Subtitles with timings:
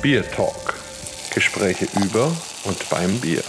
[0.00, 0.74] Beer Talk.
[1.34, 2.26] Gespräche über
[2.64, 3.42] und beim Bier.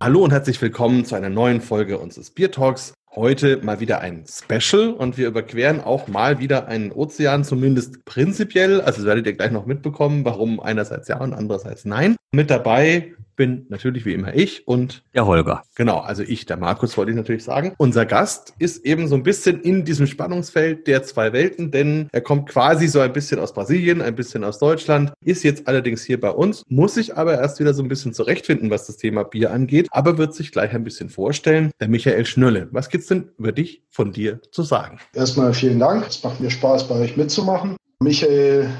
[0.00, 2.92] Hallo und herzlich willkommen zu einer neuen Folge unseres Beer Talks.
[3.14, 8.80] Heute mal wieder ein Special und wir überqueren auch mal wieder einen Ozean, zumindest prinzipiell.
[8.80, 12.16] Also werdet ihr gleich noch mitbekommen, warum einerseits ja und andererseits nein.
[12.32, 13.12] Mit dabei
[13.42, 15.64] bin natürlich wie immer ich und der Holger.
[15.74, 17.74] Genau, also ich, der Markus, wollte ich natürlich sagen.
[17.76, 22.20] Unser Gast ist eben so ein bisschen in diesem Spannungsfeld der zwei Welten, denn er
[22.20, 26.20] kommt quasi so ein bisschen aus Brasilien, ein bisschen aus Deutschland, ist jetzt allerdings hier
[26.20, 29.50] bei uns, muss sich aber erst wieder so ein bisschen zurechtfinden, was das Thema Bier
[29.50, 31.72] angeht, aber wird sich gleich ein bisschen vorstellen.
[31.80, 32.68] Der Michael Schnölle.
[32.70, 35.00] Was gibt's denn über dich von dir zu sagen?
[35.14, 36.06] Erstmal vielen Dank.
[36.06, 37.74] Es macht mir Spaß, bei euch mitzumachen.
[37.98, 38.70] Michael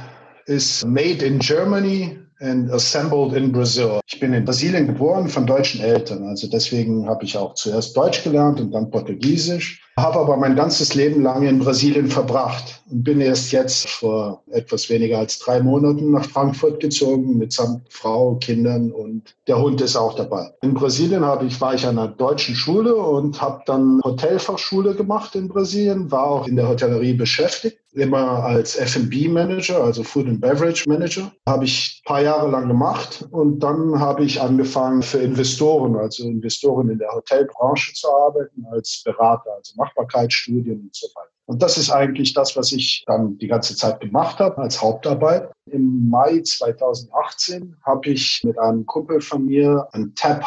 [0.47, 4.01] ist made in Germany, and assembled in Brazil.
[4.06, 8.24] Ich bin in Brasilien geboren von deutschen Eltern, also deswegen habe ich auch zuerst Deutsch
[8.24, 13.20] gelernt und dann Portugiesisch, habe aber mein ganzes Leben lang in Brasilien verbracht und bin
[13.20, 17.56] erst jetzt vor etwas weniger als drei Monaten nach Frankfurt gezogen mit
[17.89, 20.50] Frau, Kindern und der Hund ist auch dabei.
[20.62, 25.34] In Brasilien habe ich, war ich an einer deutschen Schule und habe dann Hotelfachschule gemacht
[25.34, 30.41] in Brasilien, war auch in der Hotellerie beschäftigt immer als F&B Manager, also Food and
[30.41, 35.19] Beverage Manager, habe ich ein paar Jahre lang gemacht und dann habe ich angefangen für
[35.19, 41.31] Investoren, also Investoren in der Hotelbranche zu arbeiten als Berater, also Machbarkeitsstudien und so weiter.
[41.47, 45.51] Und das ist eigentlich das, was ich dann die ganze Zeit gemacht habe als Hauptarbeit.
[45.71, 50.41] Im Mai 2018 habe ich mit einem Kumpel von mir ein Tap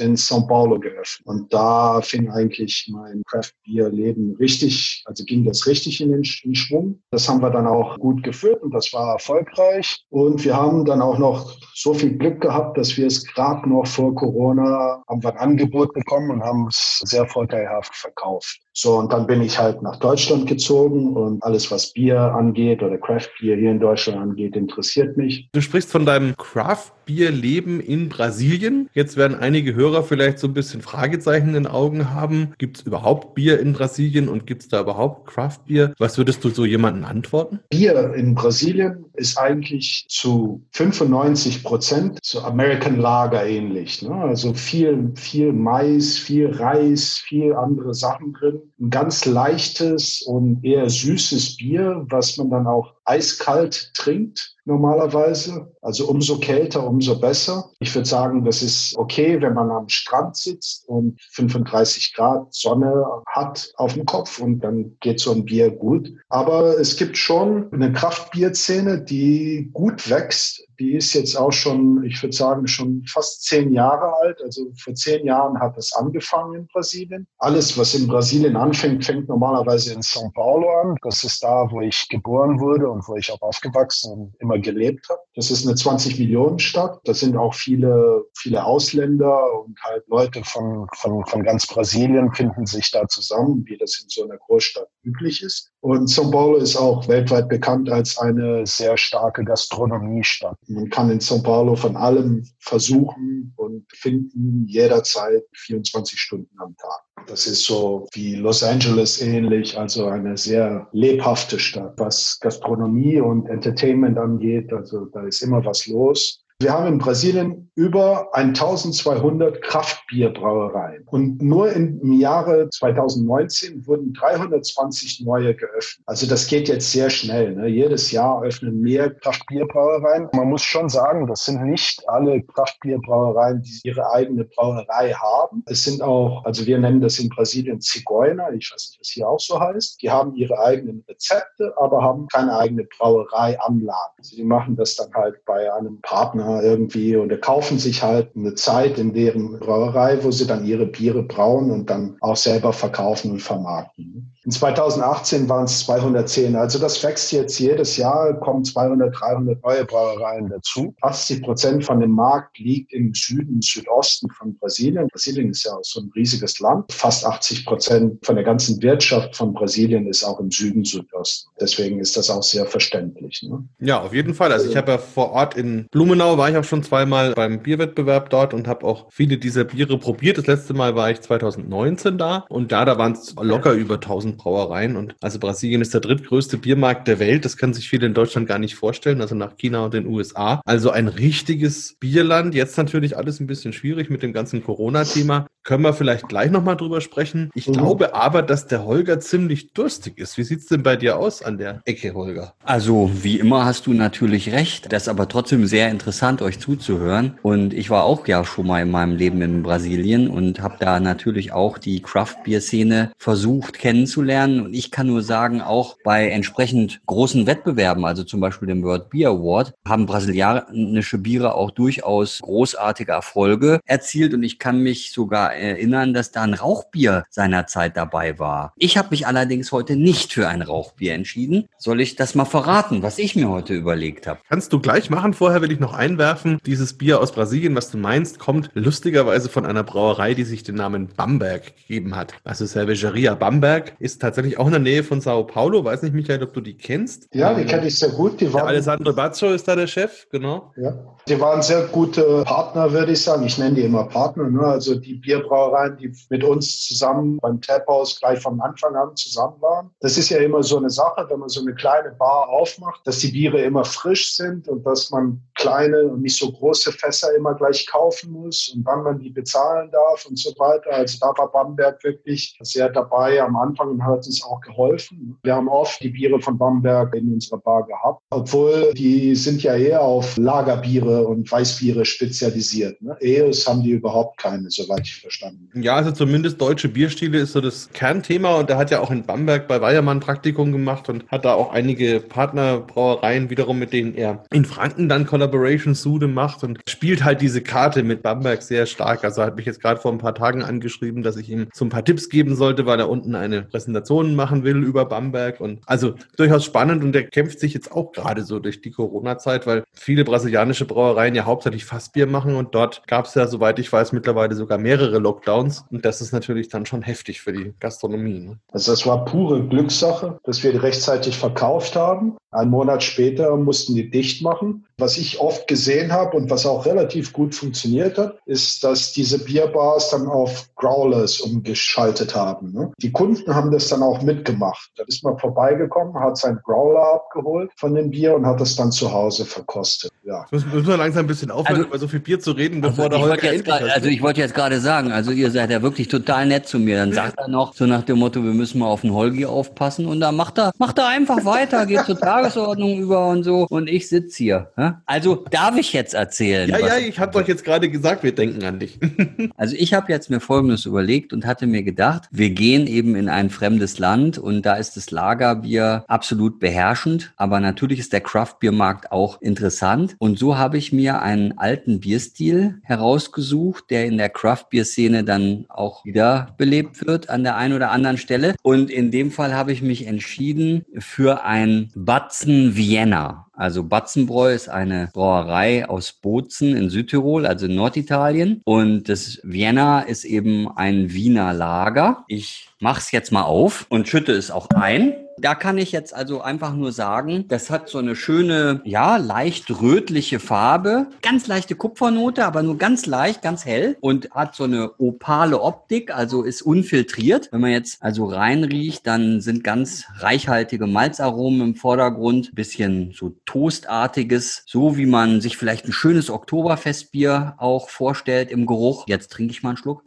[0.00, 1.26] in São Paulo geöffnet.
[1.26, 6.22] Und da fing eigentlich mein Craft Beer Leben richtig, also ging das richtig in den
[6.42, 7.00] in Schwung.
[7.10, 10.04] Das haben wir dann auch gut geführt und das war erfolgreich.
[10.10, 13.86] Und wir haben dann auch noch so viel Glück gehabt, dass wir es gerade noch
[13.86, 18.60] vor Corona haben wir ein Angebot bekommen und haben es sehr vorteilhaft verkauft.
[18.80, 22.96] So, und dann bin ich halt nach Deutschland gezogen und alles, was Bier angeht oder
[22.96, 25.48] Craft Beer hier in Deutschland angeht, interessiert mich.
[25.50, 28.88] Du sprichst von deinem Craft Beer Leben in Brasilien.
[28.94, 32.52] Jetzt werden einige Hörer vielleicht so ein bisschen Fragezeichen in den Augen haben.
[32.58, 35.92] Gibt es überhaupt Bier in Brasilien und gibt es da überhaupt Craft Beer?
[35.98, 37.58] Was würdest du so jemanden antworten?
[37.70, 44.02] Bier in Brasilien ist eigentlich zu 95 Prozent zu American Lager ähnlich.
[44.02, 44.14] Ne?
[44.14, 50.88] Also viel, viel Mais, viel Reis, viel andere Sachen drin ein ganz leichtes und eher
[50.88, 55.72] süßes Bier, was man dann auch eiskalt trinkt normalerweise.
[55.82, 57.70] Also umso kälter, umso besser.
[57.80, 63.04] Ich würde sagen, das ist okay, wenn man am Strand sitzt und 35 Grad Sonne
[63.26, 66.12] hat auf dem Kopf und dann geht so ein Bier gut.
[66.28, 70.62] Aber es gibt schon eine Kraftbierszene, die gut wächst.
[70.78, 74.40] Die ist jetzt auch schon, ich würde sagen, schon fast zehn Jahre alt.
[74.42, 77.26] Also vor zehn Jahren hat es angefangen in Brasilien.
[77.38, 80.96] Alles, was in Brasilien anfängt, fängt normalerweise in São Paulo an.
[81.02, 85.08] Das ist da, wo ich geboren wurde und wo ich auch aufgewachsen und immer gelebt
[85.08, 85.20] habe.
[85.34, 87.00] Das ist eine 20 Millionen Stadt.
[87.04, 92.66] Da sind auch viele, viele Ausländer und halt Leute von, von, von ganz Brasilien finden
[92.66, 95.70] sich da zusammen, wie das in so einer Großstadt üblich ist.
[95.80, 100.56] Und Paulo ist auch weltweit bekannt als eine sehr starke Gastronomiestadt.
[100.66, 107.26] Man kann in São Paulo von allem versuchen und finden jederzeit 24 Stunden am Tag.
[107.28, 113.46] Das ist so wie Los Angeles ähnlich, also eine sehr lebhafte Stadt, was Gastronomie und
[113.46, 114.72] Entertainment angeht.
[114.72, 116.44] Also da ist immer was los.
[116.60, 121.04] Wir haben in Brasilien über 1200 Kraftbierbrauereien.
[121.06, 126.02] Und nur im Jahre 2019 wurden 320 neue geöffnet.
[126.06, 127.54] Also das geht jetzt sehr schnell.
[127.54, 127.68] Ne?
[127.68, 130.30] Jedes Jahr öffnen mehr Kraftbierbrauereien.
[130.32, 135.62] Man muss schon sagen, das sind nicht alle Kraftbierbrauereien, die ihre eigene Brauerei haben.
[135.66, 138.50] Es sind auch, also wir nennen das in Brasilien Zigeuner.
[138.50, 140.02] Ich weiß nicht, was hier auch so heißt.
[140.02, 144.22] Die haben ihre eigenen Rezepte, aber haben keine eigene Brauereianlage.
[144.22, 148.98] Sie machen das dann halt bei einem Partner irgendwie oder kaufen sich halt eine Zeit
[148.98, 153.42] in deren Brauerei, wo sie dann ihre Biere brauen und dann auch selber verkaufen und
[153.42, 154.34] vermarkten.
[154.48, 156.56] In 2018 waren es 210.
[156.56, 160.94] Also das wächst jetzt jedes Jahr, kommen 200, 300 neue Brauereien dazu.
[161.02, 165.06] 80 Prozent von dem Markt liegt im Süden, Südosten von Brasilien.
[165.08, 166.90] Brasilien ist ja auch so ein riesiges Land.
[166.90, 171.50] Fast 80 Prozent von der ganzen Wirtschaft von Brasilien ist auch im Süden, Südosten.
[171.60, 173.46] Deswegen ist das auch sehr verständlich.
[173.46, 173.68] Ne?
[173.80, 174.50] Ja, auf jeden Fall.
[174.50, 178.30] Also ich habe ja vor Ort in Blumenau war ich auch schon zweimal beim Bierwettbewerb
[178.30, 180.38] dort und habe auch viele dieser Biere probiert.
[180.38, 184.37] Das letzte Mal war ich 2019 da und da, da waren es locker über 1000
[184.38, 184.96] Brauereien.
[184.96, 187.44] Und also Brasilien ist der drittgrößte Biermarkt der Welt.
[187.44, 190.62] Das können sich viele in Deutschland gar nicht vorstellen, also nach China und den USA.
[190.64, 192.54] Also ein richtiges Bierland.
[192.54, 195.46] Jetzt natürlich alles ein bisschen schwierig mit dem ganzen Corona-Thema.
[195.64, 197.50] Können wir vielleicht gleich nochmal drüber sprechen.
[197.54, 197.74] Ich mhm.
[197.74, 200.38] glaube aber, dass der Holger ziemlich durstig ist.
[200.38, 202.54] Wie sieht es denn bei dir aus an der Ecke, Holger?
[202.64, 204.90] Also, wie immer hast du natürlich recht.
[204.92, 207.38] Das ist aber trotzdem sehr interessant, euch zuzuhören.
[207.42, 211.00] Und ich war auch ja schon mal in meinem Leben in Brasilien und habe da
[211.00, 214.27] natürlich auch die Craft-Bier-Szene versucht kennenzulernen.
[214.28, 219.10] Und ich kann nur sagen, auch bei entsprechend großen Wettbewerben, also zum Beispiel dem World
[219.10, 224.34] Beer Award, haben brasilianische Biere auch durchaus großartige Erfolge erzielt.
[224.34, 228.72] Und ich kann mich sogar erinnern, dass da ein Rauchbier seinerzeit dabei war.
[228.76, 231.68] Ich habe mich allerdings heute nicht für ein Rauchbier entschieden.
[231.78, 234.40] Soll ich das mal verraten, was ich mir heute überlegt habe?
[234.48, 235.34] Kannst du gleich machen.
[235.34, 239.64] Vorher will ich noch einwerfen, dieses Bier aus Brasilien, was du meinst, kommt lustigerweise von
[239.64, 242.34] einer Brauerei, die sich den Namen Bamberg gegeben hat.
[242.44, 245.84] Also Cervejeria Bamberg ist tatsächlich auch in der Nähe von Sao Paulo.
[245.84, 247.28] Weiß nicht, Michael, ob du die kennst.
[247.34, 248.40] Ja, die kenne ich sehr gut.
[248.40, 250.72] Die waren, Alessandro Bazzo ist da der Chef, genau.
[250.76, 250.94] Ja.
[251.28, 253.44] Die waren sehr gute Partner, würde ich sagen.
[253.44, 254.48] Ich nenne die immer Partner.
[254.48, 254.62] Ne?
[254.62, 259.90] Also die Bierbrauereien, die mit uns zusammen beim Taphaus gleich von Anfang an zusammen waren.
[260.00, 263.18] Das ist ja immer so eine Sache, wenn man so eine kleine Bar aufmacht, dass
[263.18, 267.54] die Biere immer frisch sind und dass man kleine und nicht so große Fässer immer
[267.54, 270.90] gleich kaufen muss und wann man die bezahlen darf und so weiter.
[270.92, 275.38] Also da war Bamberg wirklich sehr dabei am Anfang und hat uns auch geholfen.
[275.42, 279.76] Wir haben oft die Biere von Bamberg in unserer Bar gehabt, obwohl die sind ja
[279.76, 283.00] eher auf Lagerbiere und Weißbiere spezialisiert.
[283.02, 283.16] Ne?
[283.20, 285.84] EOS haben die überhaupt keine, soweit ich verstanden habe.
[285.84, 289.24] Ja, also zumindest deutsche Bierstile ist so das Kernthema und er hat ja auch in
[289.24, 294.44] Bamberg bei Weiermann Praktikum gemacht und hat da auch einige Partnerbrauereien wiederum, mit denen er
[294.52, 299.24] in Franken dann Collaboration Sude macht und spielt halt diese Karte mit Bamberg sehr stark.
[299.24, 301.88] Also hat mich jetzt gerade vor ein paar Tagen angeschrieben, dass ich ihm so ein
[301.88, 306.14] paar Tipps geben sollte, weil er unten eine Präsentation machen will über Bamberg und also
[306.36, 310.24] durchaus spannend und er kämpft sich jetzt auch gerade so durch die Corona-Zeit, weil viele
[310.24, 314.54] brasilianische Brauereien ja hauptsächlich Fassbier machen und dort gab es ja, soweit ich weiß, mittlerweile
[314.54, 318.40] sogar mehrere Lockdowns und das ist natürlich dann schon heftig für die Gastronomie.
[318.40, 318.58] Ne?
[318.72, 322.36] Also das war pure Glückssache, dass wir rechtzeitig verkauft haben.
[322.50, 324.84] Ein Monat später mussten die dicht machen.
[325.00, 329.38] Was ich oft gesehen habe und was auch relativ gut funktioniert hat, ist, dass diese
[329.38, 332.72] Bierbars dann auf Growlers umgeschaltet haben.
[332.72, 332.90] Ne?
[332.98, 334.90] Die Kunden haben das dann auch mitgemacht.
[334.96, 338.90] Da ist man vorbeigekommen, hat seinen Growler abgeholt von dem Bier und hat das dann
[338.90, 340.10] zu Hause verkostet.
[340.24, 340.44] Ja.
[340.50, 343.04] Müssen, müssen wir langsam ein bisschen aufhören, also, über so viel Bier zu reden, bevor
[343.04, 345.80] also der Holger endlich grad, Also ich wollte jetzt gerade sagen, also ihr seid ja
[345.80, 346.96] wirklich total nett zu mir.
[346.96, 350.06] Dann sagt er noch so nach dem Motto, wir müssen mal auf den Holgi aufpassen
[350.06, 353.88] und dann macht er, macht er einfach weiter, geht zur Tagesordnung über und so und
[353.88, 354.72] ich sitze hier.
[355.06, 356.68] Also darf ich jetzt erzählen?
[356.68, 358.98] Ja, ja, ich habe doch jetzt gerade gesagt, wir denken an dich.
[359.56, 363.28] also ich habe jetzt mir Folgendes überlegt und hatte mir gedacht, wir gehen eben in
[363.28, 369.12] ein fremdes Land und da ist das Lagerbier absolut beherrschend, aber natürlich ist der Craftbiermarkt
[369.12, 375.24] auch interessant und so habe ich mir einen alten Bierstil herausgesucht, der in der Craftbier-Szene
[375.24, 379.54] dann auch wieder belebt wird an der einen oder anderen Stelle und in dem Fall
[379.54, 383.47] habe ich mich entschieden für ein Batzen Vienna.
[383.58, 388.62] Also Batzenbräu ist eine Brauerei aus Bozen in Südtirol, also in Norditalien.
[388.64, 392.24] Und das Vienna ist eben ein Wiener Lager.
[392.28, 395.12] Ich mache es jetzt mal auf und schütte es auch ein.
[395.40, 399.70] Da kann ich jetzt also einfach nur sagen, das hat so eine schöne, ja, leicht
[399.80, 404.92] rötliche Farbe, ganz leichte Kupfernote, aber nur ganz leicht, ganz hell und hat so eine
[404.98, 407.48] opale Optik, also ist unfiltriert.
[407.52, 414.64] Wenn man jetzt also reinriecht, dann sind ganz reichhaltige Malzaromen im Vordergrund, bisschen so toastartiges,
[414.66, 419.04] so wie man sich vielleicht ein schönes Oktoberfestbier auch vorstellt im Geruch.
[419.06, 420.02] Jetzt trinke ich mal einen Schluck.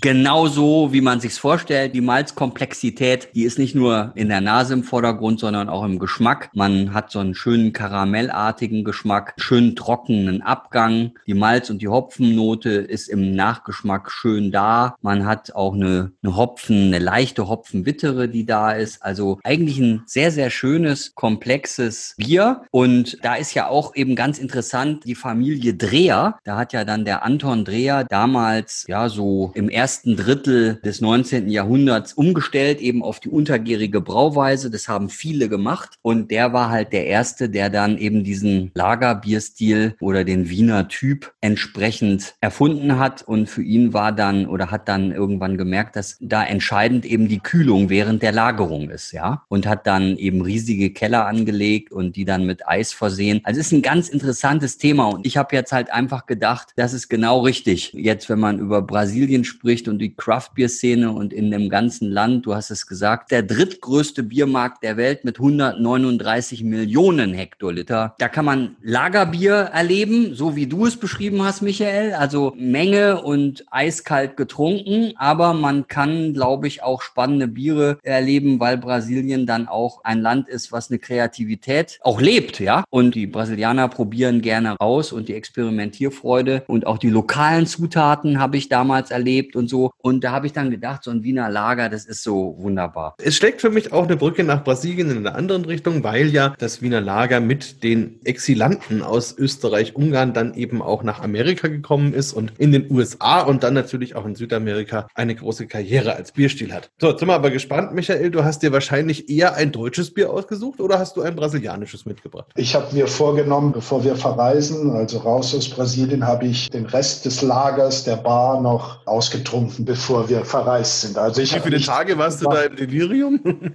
[0.00, 1.94] Genauso, wie man sich's vorstellt.
[1.94, 6.50] Die Malzkomplexität, die ist nicht nur in der Nase im Vordergrund, sondern auch im Geschmack.
[6.52, 11.12] Man hat so einen schönen karamellartigen Geschmack, schönen trockenen Abgang.
[11.26, 14.96] Die Malz- und die Hopfennote ist im Nachgeschmack schön da.
[15.00, 19.02] Man hat auch eine, eine Hopfen, eine leichte Hopfenbittere, die da ist.
[19.02, 22.62] Also eigentlich ein sehr, sehr schönes, komplexes Bier.
[22.70, 26.36] Und da ist ja auch eben ganz interessant die Familie Dreher.
[26.44, 31.02] Da hat ja dann der Anton Dreher damals ja so im ersten ersten Drittel des
[31.02, 31.50] 19.
[31.50, 34.70] Jahrhunderts umgestellt, eben auf die untergärige Brauweise.
[34.70, 35.98] Das haben viele gemacht.
[36.00, 41.34] Und der war halt der erste, der dann eben diesen Lagerbierstil oder den Wiener Typ
[41.42, 43.24] entsprechend erfunden hat.
[43.24, 47.40] Und für ihn war dann oder hat dann irgendwann gemerkt, dass da entscheidend eben die
[47.40, 49.42] Kühlung während der Lagerung ist, ja.
[49.48, 53.42] Und hat dann eben riesige Keller angelegt und die dann mit Eis versehen.
[53.44, 55.08] Also ist ein ganz interessantes Thema.
[55.08, 57.92] Und ich habe jetzt halt einfach gedacht, das ist genau richtig.
[57.92, 62.54] Jetzt, wenn man über Brasilien spricht und die Craft-Bier-Szene und in dem ganzen Land, du
[62.54, 68.14] hast es gesagt, der drittgrößte Biermarkt der Welt mit 139 Millionen Hektoliter.
[68.18, 72.14] Da kann man Lagerbier erleben, so wie du es beschrieben hast, Michael.
[72.14, 75.12] Also Menge und eiskalt getrunken.
[75.16, 80.48] Aber man kann, glaube ich, auch spannende Biere erleben, weil Brasilien dann auch ein Land
[80.48, 82.84] ist, was eine Kreativität auch lebt, ja.
[82.90, 88.56] Und die Brasilianer probieren gerne aus und die Experimentierfreude und auch die lokalen Zutaten habe
[88.56, 89.90] ich damals erlebt und so.
[89.98, 93.14] Und da habe ich dann gedacht, so ein Wiener Lager, das ist so wunderbar.
[93.22, 96.54] Es schlägt für mich auch eine Brücke nach Brasilien in einer anderen Richtung, weil ja
[96.58, 102.14] das Wiener Lager mit den Exilanten aus Österreich, Ungarn dann eben auch nach Amerika gekommen
[102.14, 106.32] ist und in den USA und dann natürlich auch in Südamerika eine große Karriere als
[106.32, 106.90] Bierstil hat.
[107.00, 110.30] So, jetzt sind wir aber gespannt, Michael, du hast dir wahrscheinlich eher ein deutsches Bier
[110.30, 112.50] ausgesucht oder hast du ein brasilianisches mitgebracht?
[112.56, 117.24] Ich habe mir vorgenommen, bevor wir verreisen, also raus aus Brasilien, habe ich den Rest
[117.24, 119.06] des Lagers der Bar noch
[119.44, 121.18] ausgetrunken, bevor wir verreist sind.
[121.18, 123.40] Also ich Wie viele Tage warst du da im Delirium?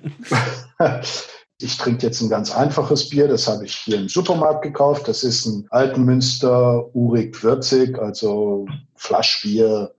[1.62, 5.10] Ich trinke jetzt ein ganz einfaches Bier, das habe ich hier im Supermarkt gekauft.
[5.10, 9.94] Das ist ein Altenmünster Urig Würzig, also Flaschbier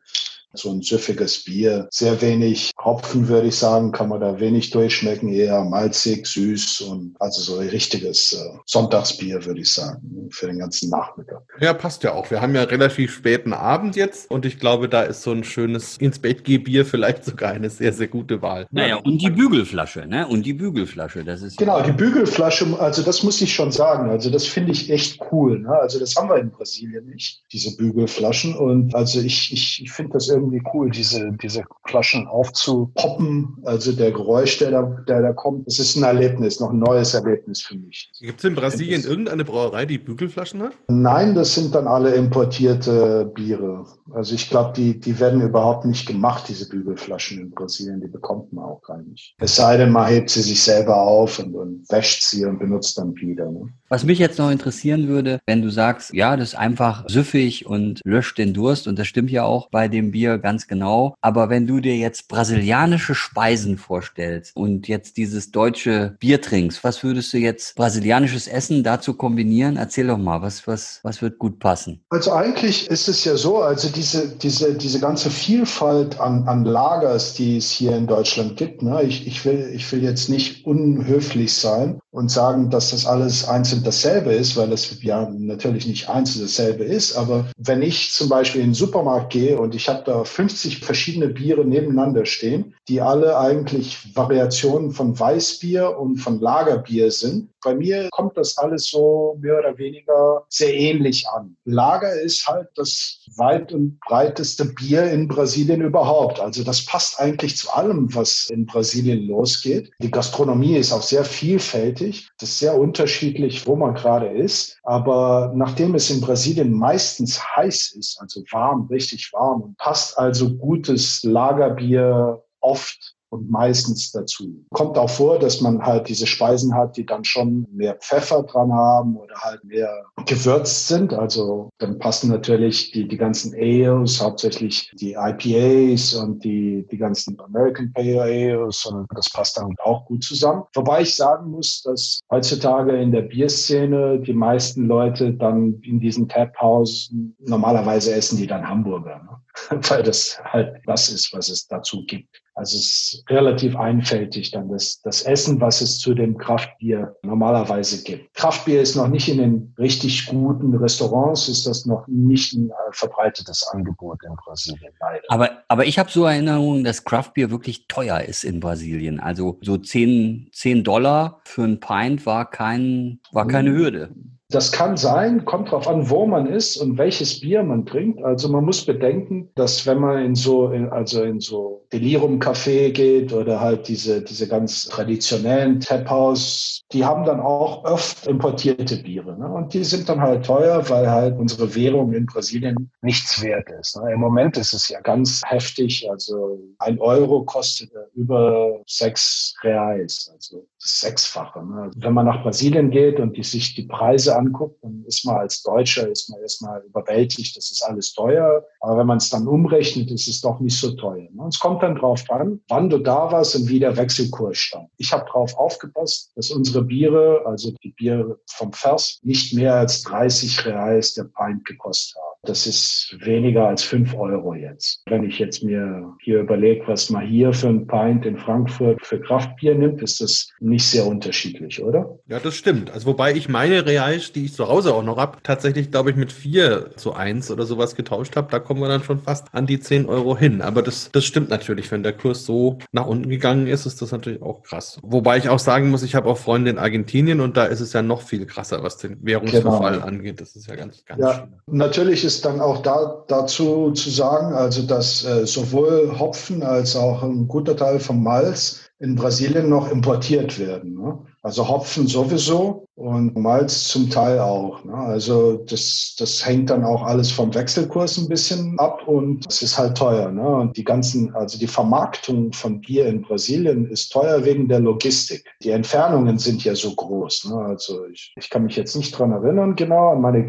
[0.53, 1.89] so ein süffiges Bier.
[1.91, 7.15] Sehr wenig Hopfen, würde ich sagen, kann man da wenig durchschmecken, eher malzig, süß und
[7.21, 11.43] also so ein richtiges äh, Sonntagsbier, würde ich sagen, für den ganzen Nachmittag.
[11.61, 12.31] Ja, passt ja auch.
[12.31, 15.97] Wir haben ja relativ späten Abend jetzt und ich glaube, da ist so ein schönes
[15.99, 18.67] ins Bett geh Bier vielleicht sogar eine sehr, sehr gute Wahl.
[18.71, 20.27] Naja, und die Bügelflasche, ne?
[20.27, 21.59] Und die Bügelflasche, das ist.
[21.59, 24.11] Genau, die Bügelflasche, also das muss ich schon sagen.
[24.11, 25.61] Also das finde ich echt cool.
[25.61, 25.71] Ne?
[25.71, 28.57] Also das haben wir in Brasilien nicht, diese Bügelflaschen.
[28.57, 33.57] Und also ich, ich, ich finde das irgendwie irgendwie cool, diese, diese Flaschen aufzupoppen.
[33.65, 37.15] Also der Geräusch, der da, der da kommt, das ist ein Erlebnis, noch ein neues
[37.15, 38.11] Erlebnis für mich.
[38.21, 40.73] Gibt es in Brasilien irgendeine Brauerei, die Bügelflaschen hat?
[40.89, 43.85] Nein, das sind dann alle importierte Biere.
[44.13, 48.01] Also ich glaube, die, die werden überhaupt nicht gemacht, diese Bügelflaschen in Brasilien.
[48.01, 49.35] Die bekommt man auch gar nicht.
[49.39, 52.99] Es sei denn, man hebt sie sich selber auf und, und wäscht sie und benutzt
[52.99, 53.51] dann wieder.
[53.51, 53.69] Ne?
[53.93, 58.01] Was mich jetzt noch interessieren würde, wenn du sagst, ja, das ist einfach süffig und
[58.05, 61.17] löscht den Durst, und das stimmt ja auch bei dem Bier ganz genau.
[61.21, 67.03] Aber wenn du dir jetzt brasilianische Speisen vorstellst und jetzt dieses deutsche Bier trinkst, was
[67.03, 69.77] würdest du jetzt brasilianisches Essen dazu kombinieren?
[69.77, 72.01] Erzähl doch mal, was, was, was wird gut passen?
[72.11, 77.35] Also eigentlich ist es ja so, also diese, diese, diese ganze Vielfalt an, an Lagers,
[77.35, 79.03] die es hier in Deutschland gibt, ne?
[79.03, 83.80] ich, ich, will, ich will jetzt nicht unhöflich sein und sagen, dass das alles einzeln
[83.81, 87.17] und dasselbe ist, weil es ja natürlich nicht eins dasselbe ist.
[87.17, 91.29] Aber wenn ich zum Beispiel in den Supermarkt gehe und ich habe da 50 verschiedene
[91.29, 98.09] Biere nebeneinander stehen, die alle eigentlich Variationen von Weißbier und von Lagerbier sind, bei mir
[98.11, 101.57] kommt das alles so mehr oder weniger sehr ähnlich an.
[101.65, 106.41] Lager ist halt das weit und breiteste Bier in Brasilien überhaupt.
[106.41, 109.91] Also das passt eigentlich zu allem, was in Brasilien losgeht.
[110.01, 112.29] Die Gastronomie ist auch sehr vielfältig.
[112.39, 114.79] Das ist sehr unterschiedlich, wo man gerade ist.
[114.83, 121.23] Aber nachdem es in Brasilien meistens heiß ist, also warm, richtig warm, passt also gutes
[121.23, 124.65] Lagerbier oft und meistens dazu.
[124.71, 128.73] Kommt auch vor, dass man halt diese Speisen hat, die dann schon mehr Pfeffer dran
[128.73, 131.15] haben oder halt mehr gewürzt sind.
[131.15, 137.39] Also dann passen natürlich die, die ganzen Ales, hauptsächlich die IPAs und die, die ganzen
[137.41, 140.65] American Pale Ales und das passt dann auch gut zusammen.
[140.75, 146.29] Wobei ich sagen muss, dass heutzutage in der Bierszene die meisten Leute dann in diesen
[146.29, 149.41] Taphausen normalerweise essen die dann Hamburger, ne?
[149.71, 152.41] weil das halt das ist, was es dazu gibt.
[152.55, 158.03] Also es ist relativ einfältig dann das, das Essen, was es zu dem Kraftbier normalerweise
[158.03, 158.35] gibt.
[158.35, 162.75] Kraftbier ist noch nicht in den richtig guten Restaurants, ist das noch nicht ein äh,
[162.93, 164.93] verbreitetes Angebot in Brasilien.
[165.01, 165.25] Leider.
[165.29, 169.21] Aber, aber ich habe so Erinnerungen, dass Kraftbier wirklich teuer ist in Brasilien.
[169.21, 174.15] Also so 10, 10 Dollar für ein Pint war, kein, war keine Hürde.
[174.51, 178.23] Das kann sein, kommt drauf an, wo man ist und welches Bier man trinkt.
[178.25, 183.33] Also man muss bedenken, dass wenn man in so, in, also in so Delirium-Café geht
[183.33, 189.39] oder halt diese, diese ganz traditionellen Tap-House, die haben dann auch oft importierte Biere.
[189.39, 189.49] Ne?
[189.49, 193.97] Und die sind dann halt teuer, weil halt unsere Währung in Brasilien nichts wert ist.
[193.97, 194.13] Ne?
[194.13, 196.09] Im Moment ist es ja ganz heftig.
[196.11, 201.65] Also ein Euro kostet über sechs Reais, also das Sechsfache.
[201.65, 201.91] Ne?
[201.97, 205.63] Wenn man nach Brasilien geht und die, sich die Preise anguckt, dann ist man als
[205.63, 208.65] Deutscher ist man erstmal überwältigt, das ist alles teuer.
[208.81, 211.29] Aber wenn man es dann umrechnet, ist es doch nicht so teuer.
[211.33, 211.43] Ne?
[211.43, 214.89] Und es kommt dann drauf an, wann du da warst und wie der Wechselkurs stand.
[214.97, 220.03] Ich habe darauf aufgepasst, dass unsere Biere, also die Biere vom Vers, nicht mehr als
[220.03, 222.30] 30 Reais der Pint gekostet haben.
[222.43, 225.03] Das ist weniger als fünf Euro jetzt.
[225.07, 229.21] Wenn ich jetzt mir hier überlege, was man hier für ein Pint in Frankfurt für
[229.21, 232.19] Kraftbier nimmt, ist das nicht sehr unterschiedlich, oder?
[232.29, 232.91] Ja, das stimmt.
[232.91, 236.17] Also wobei ich meine Reais, die ich zu Hause auch noch habe, tatsächlich, glaube ich,
[236.17, 238.51] mit vier zu eins oder sowas getauscht habe.
[238.51, 240.63] Da kommen wir dann schon fast an die zehn Euro hin.
[240.63, 241.91] Aber das, das stimmt natürlich.
[241.93, 244.99] Wenn der Kurs so nach unten gegangen ist, ist das natürlich auch krass.
[245.03, 247.93] Wobei ich auch sagen muss, ich habe auch Freunde in Argentinien und da ist es
[247.93, 250.07] ja noch viel krasser, was den Währungsverfall genau.
[250.07, 250.41] angeht.
[250.41, 251.49] Das ist ja ganz, ganz ja, schlimm.
[251.67, 257.23] Natürlich ist dann auch da, dazu zu sagen, also dass äh, sowohl Hopfen als auch
[257.23, 260.95] ein guter Teil vom Malz in Brasilien noch importiert werden.
[260.95, 261.19] Ne?
[261.43, 264.85] Also Hopfen sowieso und Malz zum Teil auch.
[264.85, 264.93] Ne?
[264.93, 269.79] Also das, das hängt dann auch alles vom Wechselkurs ein bisschen ab und es ist
[269.79, 270.31] halt teuer.
[270.31, 270.47] Ne?
[270.47, 275.47] Und die ganzen, also die Vermarktung von Bier in Brasilien ist teuer wegen der Logistik.
[275.63, 277.47] Die Entfernungen sind ja so groß.
[277.47, 277.57] Ne?
[277.57, 280.45] Also ich, ich kann mich jetzt nicht dran erinnern genau an meine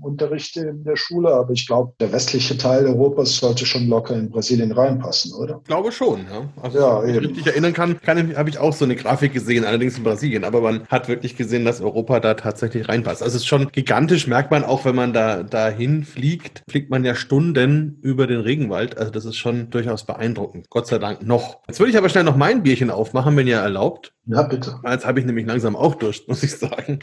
[0.00, 4.30] Geografieunterrichte in der Schule, aber ich glaube, der westliche Teil Europas sollte schon locker in
[4.30, 5.58] Brasilien reinpassen, oder?
[5.62, 6.20] Ich glaube schon.
[6.30, 6.48] Ja?
[6.62, 9.64] Also ja, wenn ich mich erinnern kann, kann habe ich auch so eine Grafik gesehen,
[9.64, 10.44] allerdings in Brasilien.
[10.44, 13.22] Aber man hat wirklich wirklich gesehen, dass Europa da tatsächlich reinpasst.
[13.22, 17.04] Also es ist schon gigantisch, merkt man auch, wenn man da dahin fliegt, fliegt man
[17.04, 18.98] ja Stunden über den Regenwald.
[18.98, 20.68] Also das ist schon durchaus beeindruckend.
[20.70, 21.58] Gott sei Dank noch.
[21.68, 24.12] Jetzt würde ich aber schnell noch mein Bierchen aufmachen, wenn ihr erlaubt.
[24.30, 24.78] Ja, bitte.
[24.84, 27.00] Jetzt habe ich nämlich langsam auch Durst, muss ich sagen.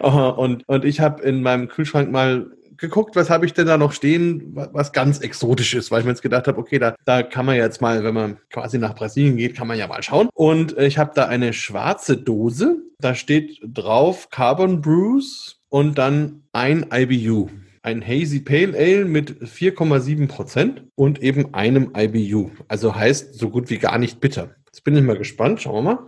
[0.00, 3.92] Und, und ich habe in meinem Kühlschrank mal geguckt, was habe ich denn da noch
[3.92, 7.44] stehen, was ganz exotisch ist, weil ich mir jetzt gedacht habe, okay, da, da kann
[7.44, 10.30] man jetzt mal, wenn man quasi nach Brasilien geht, kann man ja mal schauen.
[10.32, 16.86] Und ich habe da eine schwarze Dose, da steht drauf Carbon Brews und dann ein
[16.92, 17.50] IBU.
[17.82, 22.50] Ein Hazy Pale Ale mit 4,7 Prozent und eben einem IBU.
[22.68, 24.50] Also heißt so gut wie gar nicht bitter.
[24.66, 25.62] Jetzt bin ich mal gespannt.
[25.62, 25.98] Schauen wir mal.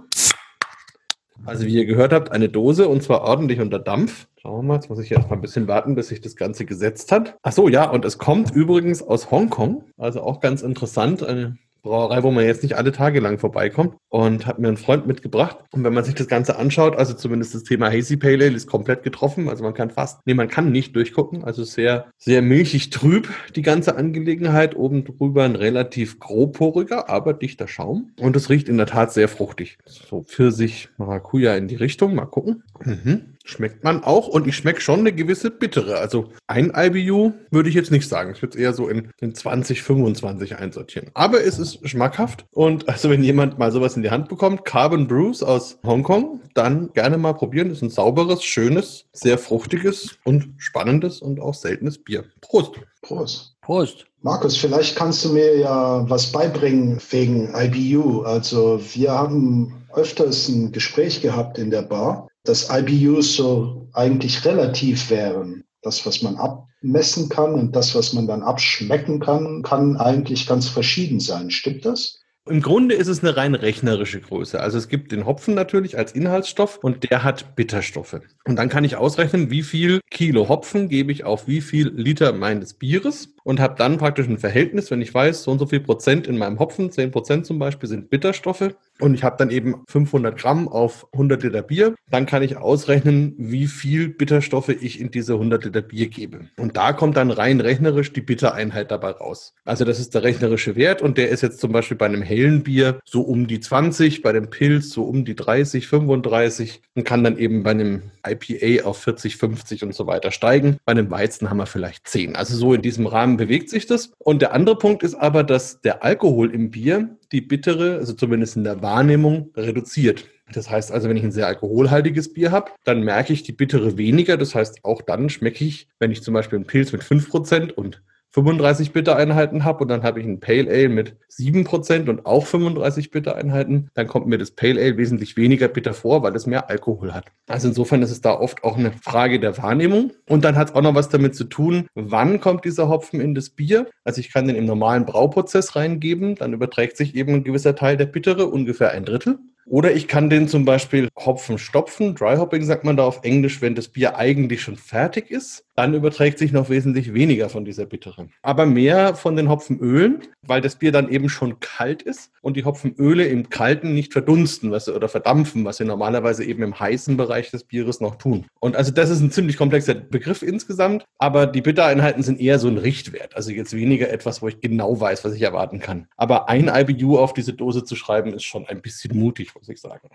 [1.44, 4.26] Also wie ihr gehört habt, eine Dose und zwar ordentlich unter Dampf.
[4.40, 6.64] Schauen wir mal, jetzt muss ich jetzt mal ein bisschen warten, bis sich das Ganze
[6.64, 7.37] gesetzt hat.
[7.42, 9.84] Ach so, ja, und es kommt übrigens aus Hongkong.
[9.99, 11.22] Also auch ganz interessant.
[11.22, 15.06] Eine Brauerei, wo man jetzt nicht alle Tage lang vorbeikommt und hat mir einen Freund
[15.06, 15.58] mitgebracht.
[15.72, 18.68] Und wenn man sich das Ganze anschaut, also zumindest das Thema Hazy Pale Ale ist
[18.68, 19.48] komplett getroffen.
[19.48, 21.42] Also man kann fast, nee, man kann nicht durchgucken.
[21.42, 24.76] Also sehr, sehr milchig trüb, die ganze Angelegenheit.
[24.76, 28.12] Oben drüber ein relativ grobporiger, aber dichter Schaum.
[28.20, 29.78] Und es riecht in der Tat sehr fruchtig.
[29.84, 32.14] So Pfirsich, Maracuja in die Richtung.
[32.14, 32.62] Mal gucken.
[32.84, 33.31] Mhm.
[33.44, 35.98] Schmeckt man auch und ich schmecke schon eine gewisse bittere.
[35.98, 38.33] Also ein IBU würde ich jetzt nicht sagen.
[38.35, 41.11] Ich würde es eher so in, in 20, 25 einsortieren.
[41.14, 45.09] Aber es ist schmackhaft und also wenn jemand mal sowas in die Hand bekommt, Carbon
[45.09, 47.68] Brews aus Hongkong, dann gerne mal probieren.
[47.68, 52.24] Das ist ein sauberes, schönes, sehr fruchtiges und spannendes und auch seltenes Bier.
[52.40, 52.74] Prost.
[53.02, 53.57] Prost.
[53.61, 54.07] Prost.
[54.22, 58.22] Markus, vielleicht kannst du mir ja was beibringen wegen IBU.
[58.22, 65.11] Also wir haben öfters ein Gespräch gehabt in der Bar dass IBUs so eigentlich relativ
[65.11, 65.64] wären.
[65.83, 70.68] Das, was man abmessen kann und das, was man dann abschmecken kann, kann eigentlich ganz
[70.68, 71.50] verschieden sein.
[71.50, 72.22] Stimmt das?
[72.48, 74.59] Im Grunde ist es eine rein rechnerische Größe.
[74.59, 78.20] Also es gibt den Hopfen natürlich als Inhaltsstoff und der hat Bitterstoffe.
[78.44, 82.33] Und dann kann ich ausrechnen, wie viel Kilo Hopfen gebe ich auf wie viel Liter
[82.33, 85.81] meines Bieres und habe dann praktisch ein Verhältnis, wenn ich weiß, so und so viel
[85.81, 89.83] Prozent in meinem Hopfen, 10 Prozent zum Beispiel sind Bitterstoffe und ich habe dann eben
[89.88, 95.11] 500 Gramm auf 100 Liter Bier, dann kann ich ausrechnen, wie viel Bitterstoffe ich in
[95.11, 96.48] diese 100 Liter Bier gebe.
[96.57, 99.55] Und da kommt dann rein rechnerisch die Bittereinheit dabei raus.
[99.64, 102.62] Also das ist der rechnerische Wert und der ist jetzt zum Beispiel bei einem hellen
[102.62, 107.24] Bier so um die 20, bei dem Pilz so um die 30, 35 und kann
[107.24, 110.76] dann eben bei einem IPA auf 40, 50 und so weiter steigen.
[110.85, 112.37] Bei einem Weizen haben wir vielleicht 10.
[112.37, 114.12] Also so in diesem Rahmen bewegt sich das.
[114.18, 118.57] Und der andere Punkt ist aber, dass der Alkohol im Bier die bittere, also zumindest
[118.57, 120.27] in der Wahrnehmung, reduziert.
[120.53, 123.97] Das heißt also, wenn ich ein sehr alkoholhaltiges Bier habe, dann merke ich die bittere
[123.97, 124.37] weniger.
[124.37, 128.03] Das heißt, auch dann schmecke ich, wenn ich zum Beispiel einen Pilz mit 5% und
[128.33, 133.11] 35 Bittereinheiten habe und dann habe ich ein Pale Ale mit 7% und auch 35
[133.11, 137.12] Bittereinheiten, dann kommt mir das Pale Ale wesentlich weniger bitter vor, weil es mehr Alkohol
[137.12, 137.27] hat.
[137.47, 140.12] Also insofern ist es da oft auch eine Frage der Wahrnehmung.
[140.29, 143.35] Und dann hat es auch noch was damit zu tun, wann kommt dieser Hopfen in
[143.35, 143.88] das Bier.
[144.05, 147.97] Also ich kann den im normalen Brauprozess reingeben, dann überträgt sich eben ein gewisser Teil
[147.97, 149.38] der Bittere, ungefähr ein Drittel.
[149.66, 152.14] Oder ich kann den zum Beispiel Hopfen stopfen.
[152.14, 155.64] Dry Hopping sagt man da auf Englisch, wenn das Bier eigentlich schon fertig ist.
[155.74, 158.28] Dann überträgt sich noch wesentlich weniger von dieser Bittere.
[158.42, 162.64] Aber mehr von den Hopfenölen, weil das Bier dann eben schon kalt ist und die
[162.64, 167.16] Hopfenöle im Kalten nicht verdunsten was sie, oder verdampfen, was sie normalerweise eben im heißen
[167.16, 168.46] Bereich des Bieres noch tun.
[168.61, 172.68] Und also das ist ein ziemlich komplexer Begriff insgesamt, aber die Bittereinheiten sind eher so
[172.68, 173.37] ein Richtwert.
[173.37, 176.06] Also jetzt weniger etwas, wo ich genau weiß, was ich erwarten kann.
[176.16, 179.80] Aber ein IBU auf diese Dose zu schreiben, ist schon ein bisschen mutig muss ich
[179.80, 180.08] sagen.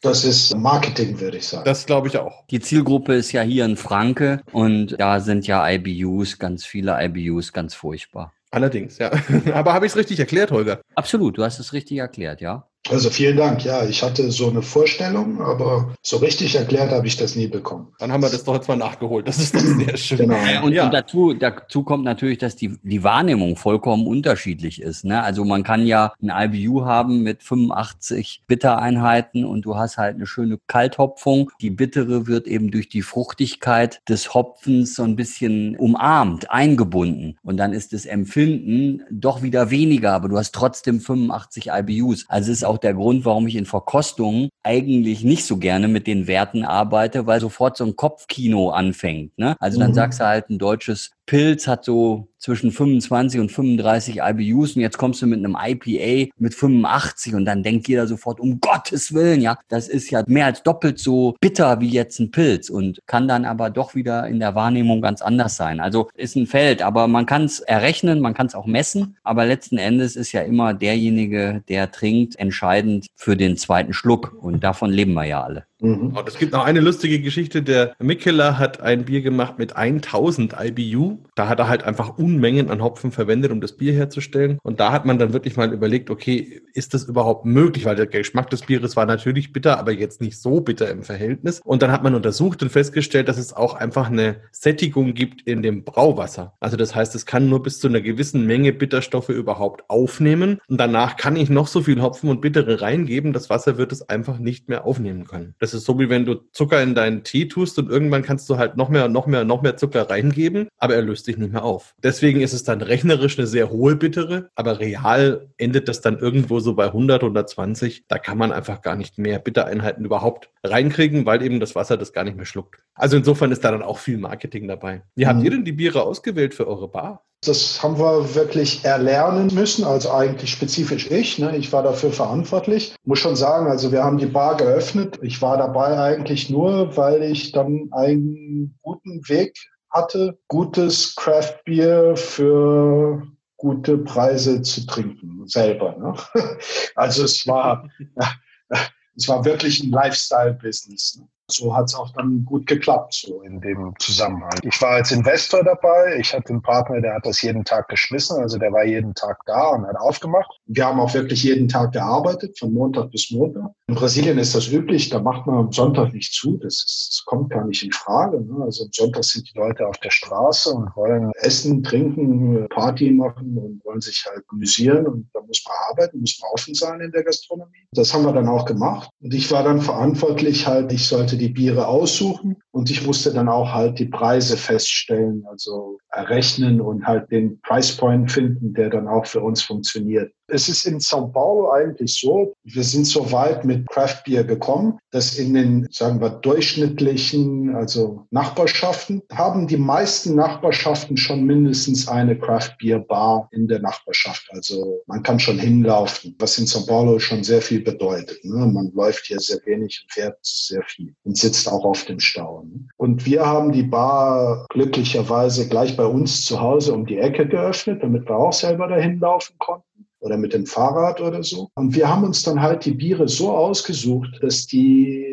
[0.00, 1.64] Das ist Marketing, würde ich sagen.
[1.64, 2.46] Das glaube ich auch.
[2.48, 7.54] Die Zielgruppe ist ja hier in Franke und da sind ja IBUs, ganz viele IBUs,
[7.54, 8.34] ganz furchtbar.
[8.50, 9.10] Allerdings, ja.
[9.54, 10.82] Aber habe ich es richtig erklärt, Holger?
[10.94, 12.68] Absolut, du hast es richtig erklärt, ja.
[12.88, 13.64] Also vielen Dank.
[13.64, 17.88] Ja, ich hatte so eine Vorstellung, aber so richtig erklärt habe ich das nie bekommen.
[17.98, 19.28] Dann haben wir das doch jetzt mal nachgeholt.
[19.28, 20.18] Das ist doch sehr schön.
[20.18, 20.36] genau.
[20.64, 20.86] Und, ja.
[20.86, 25.04] und dazu, dazu kommt natürlich, dass die, die Wahrnehmung vollkommen unterschiedlich ist.
[25.04, 25.22] Ne?
[25.22, 30.26] Also man kann ja ein IBU haben mit 85 Bittereinheiten und du hast halt eine
[30.26, 31.50] schöne Kalthopfung.
[31.60, 37.36] Die bittere wird eben durch die Fruchtigkeit des Hopfens so ein bisschen umarmt, eingebunden.
[37.42, 42.24] Und dann ist das Empfinden doch wieder weniger, aber du hast trotzdem 85 IBUs.
[42.28, 46.06] Also es ist auch der Grund, warum ich in Verkostungen eigentlich nicht so gerne mit
[46.06, 49.36] den Werten arbeite, weil sofort so ein Kopfkino anfängt.
[49.38, 49.56] Ne?
[49.58, 49.94] Also dann mhm.
[49.94, 54.98] sagst du halt, ein deutsches Pilz hat so zwischen 25 und 35 IBUs und jetzt
[54.98, 59.40] kommst du mit einem IPA mit 85 und dann denkt jeder sofort, um Gottes Willen,
[59.40, 63.28] ja, das ist ja mehr als doppelt so bitter wie jetzt ein Pilz und kann
[63.28, 65.78] dann aber doch wieder in der Wahrnehmung ganz anders sein.
[65.78, 69.46] Also ist ein Feld, aber man kann es errechnen, man kann es auch messen, aber
[69.46, 74.90] letzten Endes ist ja immer derjenige, der trinkt, entscheidend für den zweiten Schluck und davon
[74.90, 75.69] leben wir ja alle.
[75.80, 76.16] Mhm.
[76.16, 77.62] Und es gibt noch eine lustige Geschichte.
[77.62, 81.18] Der Mikkeler hat ein Bier gemacht mit 1000 IBU.
[81.34, 84.58] Da hat er halt einfach Unmengen an Hopfen verwendet, um das Bier herzustellen.
[84.62, 87.84] Und da hat man dann wirklich mal überlegt, okay, ist das überhaupt möglich?
[87.84, 91.60] Weil der Geschmack des Bieres war natürlich bitter, aber jetzt nicht so bitter im Verhältnis.
[91.64, 95.62] Und dann hat man untersucht und festgestellt, dass es auch einfach eine Sättigung gibt in
[95.62, 96.54] dem Brauwasser.
[96.60, 100.58] Also das heißt, es kann nur bis zu einer gewissen Menge Bitterstoffe überhaupt aufnehmen.
[100.68, 103.32] Und danach kann ich noch so viel Hopfen und Bittere reingeben.
[103.32, 105.54] Das Wasser wird es einfach nicht mehr aufnehmen können.
[105.58, 108.58] Das ist so, wie wenn du Zucker in deinen Tee tust und irgendwann kannst du
[108.58, 111.36] halt noch mehr und noch mehr und noch mehr Zucker reingeben, aber er löst sich
[111.36, 111.94] nicht mehr auf.
[112.02, 116.60] Deswegen ist es dann rechnerisch eine sehr hohe Bittere, aber real endet das dann irgendwo
[116.60, 118.04] so bei 100, 120.
[118.08, 122.12] Da kann man einfach gar nicht mehr Bittereinheiten überhaupt reinkriegen, weil eben das Wasser das
[122.12, 122.82] gar nicht mehr schluckt.
[122.94, 125.02] Also insofern ist da dann auch viel Marketing dabei.
[125.14, 125.28] Wie mhm.
[125.28, 127.24] habt ihr denn die Biere ausgewählt für eure Bar?
[127.42, 131.38] Das haben wir wirklich erlernen müssen, also eigentlich spezifisch ich.
[131.38, 131.56] Ne?
[131.56, 132.94] Ich war dafür verantwortlich.
[133.04, 135.18] Muss schon sagen, also wir haben die Bar geöffnet.
[135.22, 139.56] Ich war dabei eigentlich nur, weil ich dann einen guten Weg
[139.88, 143.22] hatte, gutes Craft Beer für
[143.56, 145.96] gute Preise zu trinken selber.
[145.96, 146.14] Ne?
[146.94, 147.88] Also es war,
[149.16, 151.20] es war wirklich ein Lifestyle-Business.
[151.20, 151.28] Ne?
[151.52, 154.58] So hat es auch dann gut geklappt, so in dem Zusammenhang.
[154.62, 156.16] Ich war als Investor dabei.
[156.18, 158.40] Ich hatte einen Partner, der hat das jeden Tag geschmissen.
[158.40, 160.50] Also der war jeden Tag da und hat aufgemacht.
[160.66, 163.70] Wir haben auch wirklich jeden Tag gearbeitet, von Montag bis Montag.
[163.90, 166.56] In Brasilien ist das üblich, da macht man am Sonntag nicht zu.
[166.58, 168.40] Das, ist, das kommt gar nicht in Frage.
[168.40, 168.62] Ne?
[168.62, 173.58] Also am Sonntag sind die Leute auf der Straße und wollen essen, trinken, Party machen
[173.58, 175.08] und wollen sich halt amüsieren.
[175.08, 177.88] Und da muss man arbeiten, muss man offen sein in der Gastronomie.
[177.90, 179.10] Das haben wir dann auch gemacht.
[179.20, 183.48] Und ich war dann verantwortlich halt, ich sollte die Biere aussuchen und ich musste dann
[183.48, 189.08] auch halt die Preise feststellen, also errechnen und halt den Price Point finden, der dann
[189.08, 190.32] auch für uns funktioniert.
[190.50, 194.98] Es ist in São Paulo eigentlich so, wir sind so weit mit Craft Beer gekommen,
[195.10, 202.38] dass in den, sagen wir, durchschnittlichen, also Nachbarschaften, haben die meisten Nachbarschaften schon mindestens eine
[202.38, 204.48] Craft Beer Bar in der Nachbarschaft.
[204.50, 208.44] Also man kann schon hinlaufen, was in São Paulo schon sehr viel bedeutet.
[208.44, 208.66] Ne?
[208.66, 212.64] Man läuft hier sehr wenig und fährt sehr viel und sitzt auch auf dem Stau.
[212.64, 212.88] Ne?
[212.96, 218.02] Und wir haben die Bar glücklicherweise gleich bei uns zu Hause um die Ecke geöffnet,
[218.02, 219.89] damit wir auch selber dahin laufen konnten
[220.20, 221.70] oder mit dem Fahrrad oder so.
[221.74, 225.26] Und wir haben uns dann halt die Biere so ausgesucht, dass die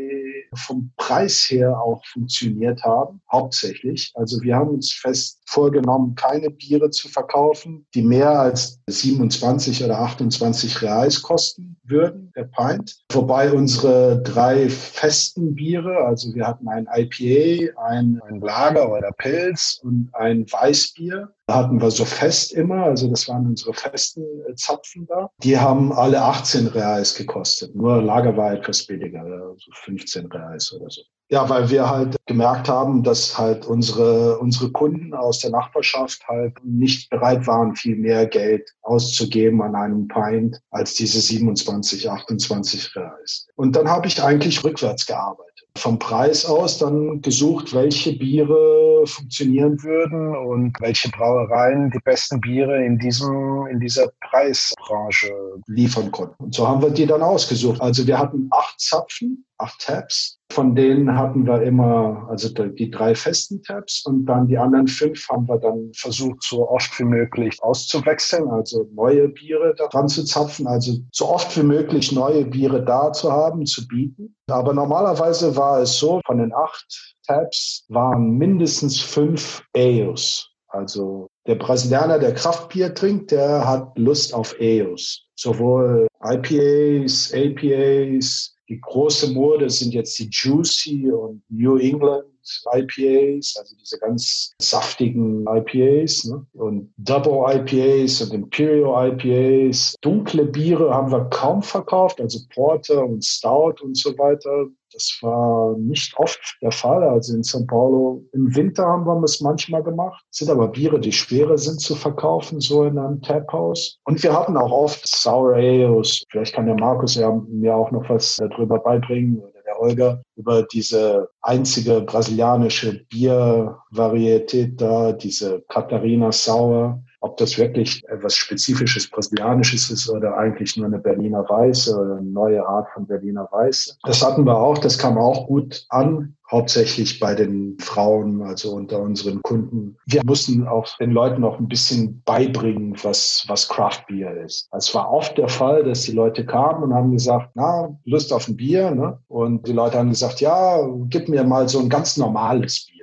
[0.55, 4.11] vom Preis her auch funktioniert haben, hauptsächlich.
[4.15, 9.99] Also wir haben uns fest vorgenommen, keine Biere zu verkaufen, die mehr als 27 oder
[9.99, 11.76] 28 Reais kosten.
[11.89, 12.97] Würden, der Pint.
[13.11, 19.79] Wobei unsere drei festen Biere, also wir hatten ein IPA, ein, ein Lager oder Pilz
[19.83, 24.55] und ein Weißbier, da hatten wir so fest immer, also das waren unsere festen äh,
[24.55, 25.29] Zapfen da.
[25.43, 27.73] Die haben alle 18 Reais gekostet.
[27.73, 31.01] Nur Lager war etwas billiger, also 15 Reais oder so.
[31.29, 36.53] Ja, weil wir halt gemerkt haben, dass halt unsere, unsere Kunden aus der Nachbarschaft halt
[36.63, 43.47] nicht bereit waren, viel mehr Geld auszugeben an einem Pint als diese 27, 28 Reais.
[43.55, 49.81] Und dann habe ich eigentlich rückwärts gearbeitet vom Preis aus dann gesucht, welche Biere funktionieren
[49.83, 55.31] würden und welche Brauereien die besten Biere in diesem, in dieser Preisbranche
[55.67, 56.43] liefern konnten.
[56.43, 57.79] Und so haben wir die dann ausgesucht.
[57.79, 60.36] Also wir hatten acht Zapfen acht Tabs.
[60.51, 65.27] Von denen hatten wir immer, also die drei festen Tabs und dann die anderen fünf
[65.29, 70.23] haben wir dann versucht, so oft wie möglich auszuwechseln, also neue Biere da dran zu
[70.23, 74.35] zapfen, also so oft wie möglich neue Biere da zu haben, zu bieten.
[74.49, 80.49] Aber normalerweise war es so, von den acht Tabs waren mindestens fünf Ales.
[80.69, 85.23] Also der Brasilianer, der Kraftbier trinkt, der hat Lust auf Ales.
[85.35, 92.25] Sowohl IPAs, APAs, die große Mode sind jetzt die Juicy und New England
[92.73, 96.45] IPAs, also diese ganz saftigen IPAs ne?
[96.53, 99.95] und Double IPAs und Imperial IPAs.
[100.01, 104.67] Dunkle Biere haben wir kaum verkauft, also Porter und Stout und so weiter.
[104.97, 107.03] Das war nicht oft der Fall.
[107.03, 110.25] Also in São Paulo im Winter haben wir es manchmal gemacht.
[110.31, 113.99] Das sind aber Biere, die schwerer sind zu verkaufen, so in einem Taphouse.
[114.05, 116.23] Und wir hatten auch oft Sour Ales.
[116.31, 120.63] Vielleicht kann der Markus ja mir auch noch was darüber beibringen oder der Olga über
[120.63, 130.09] diese einzige brasilianische Biervarietät da, diese Catarina Sour ob das wirklich etwas Spezifisches Brasilianisches ist
[130.09, 133.97] oder eigentlich nur eine Berliner Weiße oder eine neue Art von Berliner Weiße.
[134.03, 138.99] Das hatten wir auch, das kam auch gut an, hauptsächlich bei den Frauen, also unter
[138.99, 139.97] unseren Kunden.
[140.05, 144.69] Wir mussten auch den Leuten noch ein bisschen beibringen, was, was Craft Beer ist.
[144.71, 148.47] Es war oft der Fall, dass die Leute kamen und haben gesagt, na, Lust auf
[148.47, 149.19] ein Bier, ne?
[149.27, 152.96] Und die Leute haben gesagt, ja, gib mir mal so ein ganz normales Bier.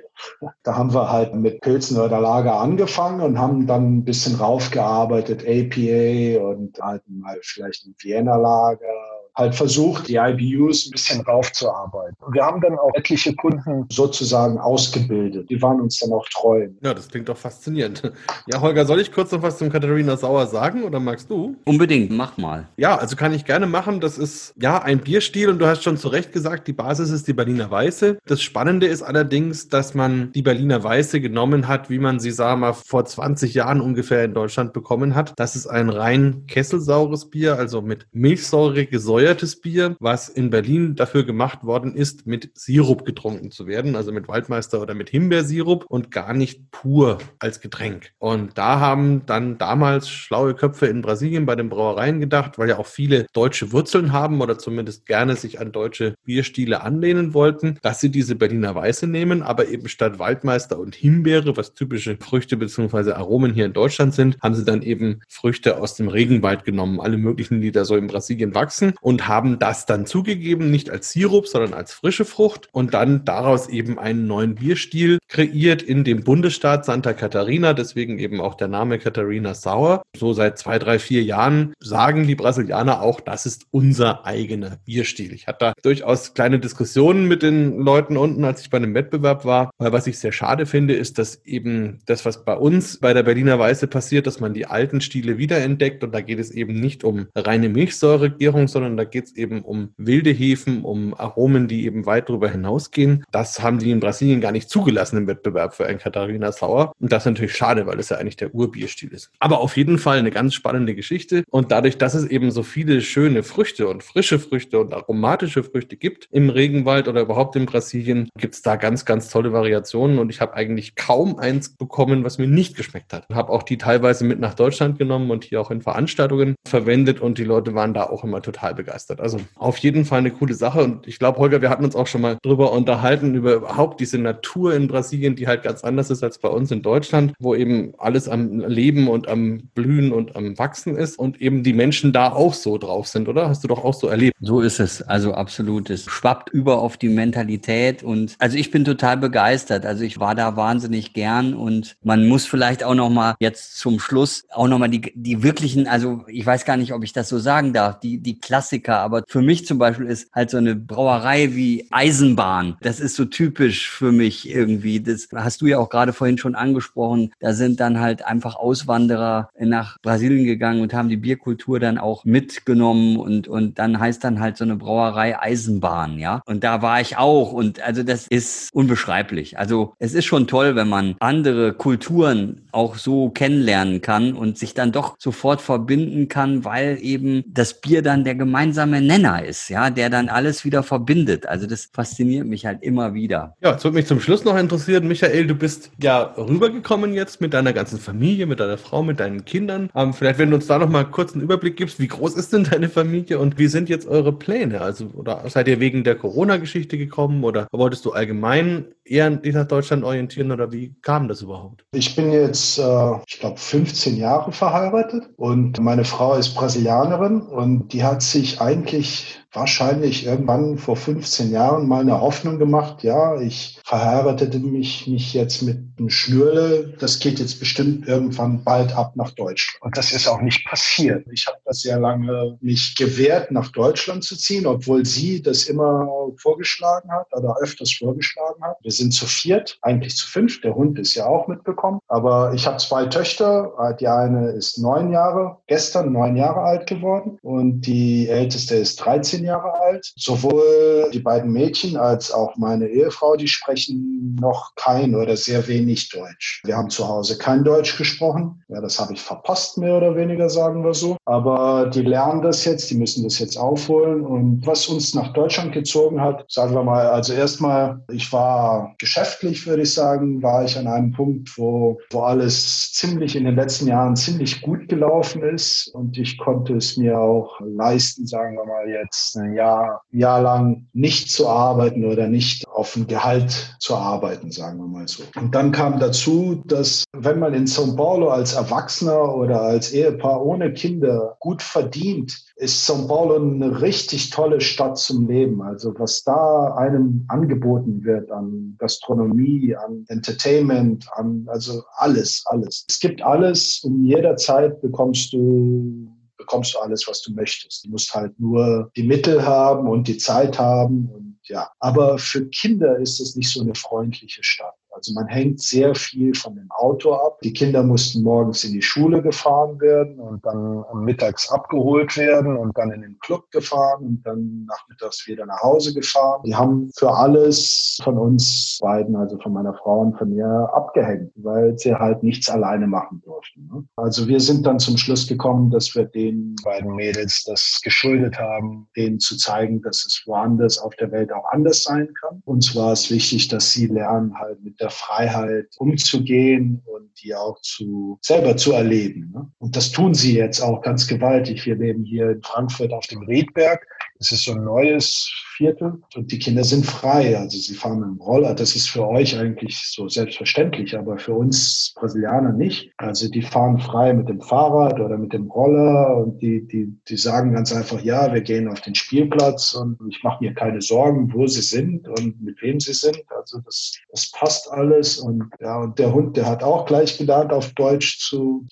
[0.63, 5.43] Da haben wir halt mit Pilzen oder Lager angefangen und haben dann ein bisschen raufgearbeitet,
[5.43, 8.94] APA und halt mal vielleicht ein Vienna Lager
[9.35, 12.15] halt versucht, die IBUs ein bisschen raufzuarbeiten.
[12.21, 15.49] Und wir haben dann auch etliche Kunden sozusagen ausgebildet.
[15.49, 16.69] Die waren uns dann auch treu.
[16.81, 18.01] Ja, das klingt doch faszinierend.
[18.47, 21.55] Ja, Holger, soll ich kurz noch was zum Katharina Sauer sagen oder magst du?
[21.65, 22.67] Unbedingt, mach mal.
[22.77, 23.99] Ja, also kann ich gerne machen.
[23.99, 27.27] Das ist ja ein Bierstil und du hast schon zu Recht gesagt, die Basis ist
[27.27, 28.19] die Berliner Weiße.
[28.25, 32.57] Das Spannende ist allerdings, dass man die Berliner Weiße genommen hat, wie man sie, sag
[32.59, 35.33] mal, vor 20 Jahren ungefähr in Deutschland bekommen hat.
[35.37, 40.95] Das ist ein rein kesselsaures Bier, also mit Milchsäure gesäuert gesäuertes Bier, was in Berlin
[40.95, 45.85] dafür gemacht worden ist, mit Sirup getrunken zu werden, also mit Waldmeister oder mit Himbeersirup
[45.87, 48.11] und gar nicht pur als Getränk.
[48.19, 52.77] Und da haben dann damals schlaue Köpfe in Brasilien bei den Brauereien gedacht, weil ja
[52.77, 57.99] auch viele deutsche Wurzeln haben oder zumindest gerne sich an deutsche Bierstile anlehnen wollten, dass
[58.01, 63.13] sie diese Berliner Weiße nehmen, aber eben statt Waldmeister und Himbeere, was typische Früchte bzw.
[63.13, 67.17] Aromen hier in Deutschland sind, haben sie dann eben Früchte aus dem Regenwald genommen, alle
[67.17, 71.13] möglichen, die da so in Brasilien wachsen und und haben das dann zugegeben, nicht als
[71.13, 76.25] Sirup, sondern als frische Frucht und dann daraus eben einen neuen Bierstil kreiert in dem
[76.25, 80.01] Bundesstaat Santa Catarina, deswegen eben auch der Name Catarina Sour.
[80.17, 85.31] So seit zwei, drei, vier Jahren sagen die Brasilianer auch, das ist unser eigener Bierstil.
[85.31, 89.45] Ich hatte da durchaus kleine Diskussionen mit den Leuten unten, als ich bei einem Wettbewerb
[89.45, 93.13] war, weil was ich sehr schade finde, ist, dass eben das, was bei uns bei
[93.13, 96.77] der Berliner Weiße passiert, dass man die alten Stile wiederentdeckt und da geht es eben
[96.81, 101.85] nicht um reine Milchsäuregärung, sondern da geht es eben um wilde Hefen, um Aromen, die
[101.85, 103.23] eben weit darüber hinausgehen.
[103.31, 106.93] Das haben die in Brasilien gar nicht zugelassen im Wettbewerb für ein Katharina Sauer.
[106.99, 109.31] Und das ist natürlich schade, weil es ja eigentlich der Urbierstil ist.
[109.39, 111.43] Aber auf jeden Fall eine ganz spannende Geschichte.
[111.49, 115.97] Und dadurch, dass es eben so viele schöne Früchte und frische Früchte und aromatische Früchte
[115.97, 120.19] gibt im Regenwald oder überhaupt in Brasilien, gibt es da ganz, ganz tolle Variationen.
[120.19, 123.27] Und ich habe eigentlich kaum eins bekommen, was mir nicht geschmeckt hat.
[123.33, 127.21] Habe auch die teilweise mit nach Deutschland genommen und hier auch in Veranstaltungen verwendet.
[127.21, 129.19] Und die Leute waren da auch immer total begeistert begeistert.
[129.19, 130.83] Also auf jeden Fall eine coole Sache.
[130.83, 134.17] Und ich glaube, Holger, wir hatten uns auch schon mal drüber unterhalten, über überhaupt diese
[134.17, 137.93] Natur in Brasilien die halt ganz anders ist als bei uns in Deutschland, wo eben
[137.97, 142.31] alles am Leben und am Blühen und am Wachsen ist und eben die Menschen da
[142.31, 143.49] auch so drauf sind, oder?
[143.49, 144.35] Hast du doch auch so erlebt.
[144.39, 145.89] So ist es, also absolut.
[145.89, 149.85] Es schwappt über auf die Mentalität und also ich bin total begeistert.
[149.85, 153.99] Also ich war da wahnsinnig gern und man muss vielleicht auch noch mal jetzt zum
[153.99, 157.29] Schluss auch noch mal die, die wirklichen, also ich weiß gar nicht, ob ich das
[157.29, 158.39] so sagen darf, die, die
[158.75, 162.77] Klassiker, aber für mich zum Beispiel ist halt so eine Brauerei wie Eisenbahn.
[162.81, 164.99] Das ist so typisch für mich irgendwie.
[164.99, 167.31] Das hast du ja auch gerade vorhin schon angesprochen.
[167.39, 172.25] Da sind dann halt einfach Auswanderer nach Brasilien gegangen und haben die Bierkultur dann auch
[172.25, 176.41] mitgenommen und, und dann heißt dann halt so eine Brauerei Eisenbahn, ja.
[176.45, 179.57] Und da war ich auch und also das ist unbeschreiblich.
[179.57, 184.73] Also es ist schon toll, wenn man andere Kulturen auch so kennenlernen kann und sich
[184.73, 188.35] dann doch sofort verbinden kann, weil eben das Bier dann der
[188.65, 191.47] gemeinsame Nenner ist, ja, der dann alles wieder verbindet.
[191.47, 193.55] Also das fasziniert mich halt immer wieder.
[193.61, 197.53] Ja, es würde mich zum Schluss noch interessieren, Michael, du bist ja rübergekommen jetzt mit
[197.53, 199.91] deiner ganzen Familie, mit deiner Frau, mit deinen Kindern.
[199.95, 202.53] Ähm, vielleicht, wenn du uns da noch mal kurz einen Überblick gibst, wie groß ist
[202.53, 204.81] denn deine Familie und wie sind jetzt eure Pläne?
[204.81, 209.67] Also, oder seid ihr wegen der Corona-Geschichte gekommen oder wolltest du allgemein eher dich nach
[209.67, 211.85] Deutschland orientieren oder wie kam das überhaupt?
[211.91, 217.93] Ich bin jetzt, äh, ich glaube, 15 Jahre verheiratet und meine Frau ist Brasilianerin und
[217.93, 223.79] die hat sich eigentlich wahrscheinlich irgendwann vor 15 Jahren mal eine Hoffnung gemacht, ja, ich
[223.85, 229.31] verheiratete mich, mich jetzt mit einem Schnürle, das geht jetzt bestimmt irgendwann bald ab nach
[229.31, 229.81] Deutschland.
[229.81, 231.25] Und das ist auch nicht passiert.
[231.31, 236.07] Ich habe das sehr lange mich gewehrt, nach Deutschland zu ziehen, obwohl sie das immer
[236.37, 238.77] vorgeschlagen hat oder öfters vorgeschlagen hat.
[238.81, 240.61] Wir sind zu viert, eigentlich zu fünf.
[240.61, 241.99] Der Hund ist ja auch mitbekommen.
[242.07, 243.95] Aber ich habe zwei Töchter.
[243.99, 249.44] Die eine ist neun Jahre, gestern neun Jahre alt geworden und die älteste ist 13
[249.45, 250.11] Jahre alt.
[250.15, 256.09] Sowohl die beiden Mädchen als auch meine Ehefrau, die sprechen noch kein oder sehr wenig
[256.09, 256.61] Deutsch.
[256.65, 258.63] Wir haben zu Hause kein Deutsch gesprochen.
[258.67, 261.17] Ja, das habe ich verpasst, mehr oder weniger, sagen wir so.
[261.25, 264.25] Aber die lernen das jetzt, die müssen das jetzt aufholen.
[264.25, 269.65] Und was uns nach Deutschland gezogen hat, sagen wir mal, also erstmal, ich war geschäftlich,
[269.67, 273.87] würde ich sagen, war ich an einem Punkt, wo, wo alles ziemlich in den letzten
[273.87, 275.87] Jahren ziemlich gut gelaufen ist.
[275.93, 280.87] Und ich konnte es mir auch leisten, sagen wir mal jetzt, ein Jahr, Jahr lang
[280.93, 285.23] nicht zu arbeiten oder nicht auf ein Gehalt zu arbeiten, sagen wir mal so.
[285.35, 290.45] Und dann kam dazu, dass wenn man in São Paulo als Erwachsener oder als Ehepaar
[290.45, 295.61] ohne Kinder gut verdient, ist São Paulo eine richtig tolle Stadt zum Leben.
[295.61, 302.85] Also was da einem angeboten wird an Gastronomie, an Entertainment, an also alles, alles.
[302.89, 307.85] Es gibt alles und jederzeit bekommst du bekommst du alles, was du möchtest.
[307.85, 311.69] Du musst halt nur die Mittel haben und die Zeit haben und ja.
[311.79, 314.75] Aber für Kinder ist es nicht so eine freundliche Stadt.
[314.95, 317.39] Also man hängt sehr viel von dem Auto ab.
[317.43, 322.77] Die Kinder mussten morgens in die Schule gefahren werden und dann mittags abgeholt werden und
[322.77, 326.41] dann in den Club gefahren und dann nachmittags wieder nach Hause gefahren.
[326.45, 331.31] Die haben für alles von uns beiden, also von meiner Frau und von mir, abgehängt,
[331.35, 333.69] weil sie halt nichts alleine machen durften.
[333.71, 333.83] Ne?
[333.97, 338.87] Also wir sind dann zum Schluss gekommen, dass wir den beiden Mädels das geschuldet haben,
[338.95, 342.41] denen zu zeigen, dass es woanders auf der Welt auch anders sein kann.
[342.45, 347.33] Uns war es wichtig, dass sie lernen, halt mit der der Freiheit umzugehen und die
[347.33, 349.31] auch zu selber zu erleben.
[349.33, 349.51] Ne?
[349.57, 351.65] Und das tun sie jetzt auch ganz gewaltig.
[351.65, 353.87] Wir leben hier in Frankfurt auf dem Riedberg.
[354.19, 357.37] Es ist so ein neues Viertel und die Kinder sind frei.
[357.37, 358.53] Also sie fahren mit dem Roller.
[358.53, 362.91] Das ist für euch eigentlich so selbstverständlich, aber für uns Brasilianer nicht.
[362.97, 367.17] Also die fahren frei mit dem Fahrrad oder mit dem Roller und die, die, die
[367.17, 371.33] sagen ganz einfach, ja, wir gehen auf den Spielplatz und ich mache mir keine Sorgen,
[371.33, 373.23] wo sie sind und mit wem sie sind.
[373.29, 375.17] Also das, das passt alles.
[375.17, 378.65] Und ja, und der Hund, der hat auch gleich gelernt, auf Deutsch zu,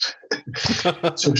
[1.15, 1.33] zu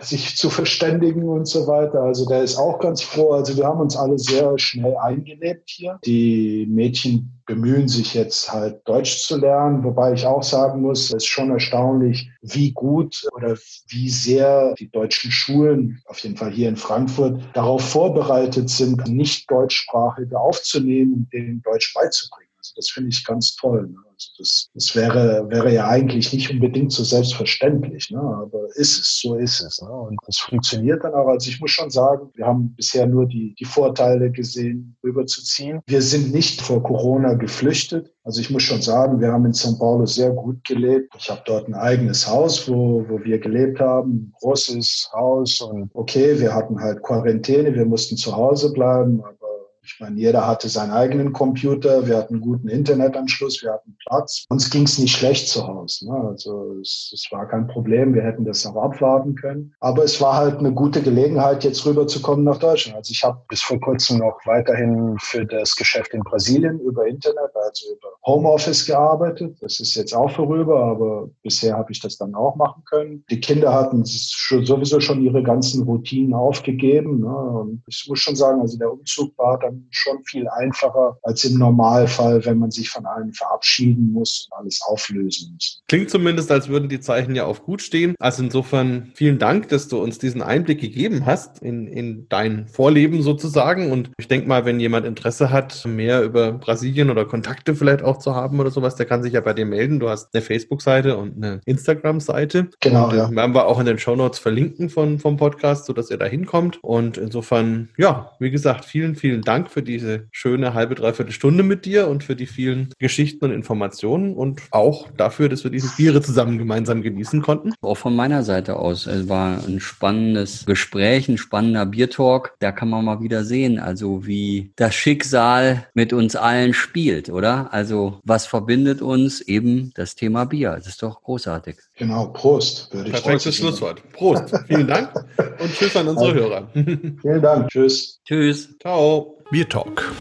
[0.00, 2.02] sich zu verständigen und so weiter.
[2.02, 3.35] Also der ist auch ganz froh.
[3.36, 5.98] Also wir haben uns alle sehr schnell eingelebt hier.
[6.04, 11.14] Die Mädchen bemühen sich jetzt halt Deutsch zu lernen, wobei ich auch sagen muss, es
[11.14, 13.56] ist schon erstaunlich, wie gut oder
[13.88, 19.50] wie sehr die deutschen Schulen, auf jeden Fall hier in Frankfurt, darauf vorbereitet sind, nicht
[19.50, 22.45] deutschsprachige aufzunehmen und denen Deutsch beizubringen.
[22.66, 23.86] Also das finde ich ganz toll.
[23.88, 23.98] Ne?
[24.08, 28.18] Also das, das wäre, wäre ja eigentlich nicht unbedingt so selbstverständlich, ne?
[28.18, 29.80] aber ist es, so ist es.
[29.80, 29.90] Ne?
[29.90, 31.28] Und das funktioniert dann auch.
[31.28, 35.80] Also ich muss schon sagen, wir haben bisher nur die, die Vorteile gesehen, rüberzuziehen.
[35.86, 38.12] Wir sind nicht vor Corona geflüchtet.
[38.24, 41.14] Also ich muss schon sagen, wir haben in São Paulo sehr gut gelebt.
[41.16, 45.90] Ich habe dort ein eigenes Haus, wo, wo wir gelebt haben, ein großes Haus und
[45.94, 49.45] okay, wir hatten halt Quarantäne, wir mussten zu Hause bleiben, aber
[49.86, 54.44] Ich meine, jeder hatte seinen eigenen Computer, wir hatten guten Internetanschluss, wir hatten Platz.
[54.48, 56.10] Uns ging es nicht schlecht zu Hause.
[56.10, 56.28] Ne?
[56.28, 59.72] Also es, es, war kein Problem, wir hätten das auch abwarten können.
[59.78, 62.96] Aber es war halt eine gute Gelegenheit, jetzt rüberzukommen nach Deutschland.
[62.96, 67.54] Also ich habe bis vor kurzem noch weiterhin für das Geschäft in Brasilien über Internet,
[67.54, 69.56] also über Homeoffice gearbeitet.
[69.60, 73.24] Das ist jetzt auch vorüber, aber bisher habe ich das dann auch machen können.
[73.30, 77.20] Die Kinder hatten sowieso schon ihre ganzen Routinen aufgegeben.
[77.20, 77.36] Ne?
[77.36, 81.58] Und ich muss schon sagen, also der Umzug war dann schon viel einfacher als im
[81.58, 85.82] Normalfall, wenn man sich von allen verabschieden muss und alles auflösen muss.
[85.88, 88.14] Klingt zumindest, als würden die Zeichen ja auf gut stehen.
[88.18, 93.22] Also insofern vielen Dank, dass du uns diesen Einblick gegeben hast in, in dein Vorleben
[93.22, 93.92] sozusagen.
[93.92, 98.18] Und ich denke mal, wenn jemand Interesse hat, mehr über Brasilien oder Kontakte vielleicht auch
[98.18, 100.00] zu haben oder sowas, der kann sich ja bei dir melden.
[100.00, 102.68] Du hast eine Facebook-Seite und eine Instagram-Seite.
[102.80, 103.30] Genau, und, ja.
[103.30, 106.78] Werden wir auch in den Show Notes verlinken von, vom Podcast, sodass ihr da hinkommt.
[106.82, 111.84] Und insofern, ja, wie gesagt, vielen, vielen Dank für diese schöne halbe, dreiviertel Stunde mit
[111.84, 116.22] dir und für die vielen Geschichten und Informationen und auch dafür, dass wir diese Biere
[116.22, 117.72] zusammen gemeinsam genießen konnten.
[117.80, 119.06] Auch von meiner Seite aus.
[119.06, 122.54] Es war ein spannendes Gespräch, ein spannender Biertalk.
[122.58, 127.72] Da kann man mal wieder sehen, also wie das Schicksal mit uns allen spielt, oder?
[127.72, 129.40] Also was verbindet uns?
[129.40, 130.72] Eben das Thema Bier.
[130.72, 131.76] Das ist doch großartig.
[131.96, 132.92] Genau, Prost.
[132.92, 134.02] Würde ich Perfektes Schlusswort.
[134.12, 134.54] Prost.
[134.66, 135.10] Vielen Dank
[135.58, 136.68] und tschüss an unsere Hörer.
[136.74, 137.68] Vielen Dank.
[137.68, 138.20] Tschüss.
[138.24, 138.76] Tschüss.
[138.80, 139.38] Ciao.
[139.50, 140.12] Bier Talk.